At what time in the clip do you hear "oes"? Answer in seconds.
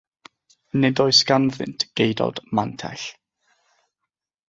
1.03-1.19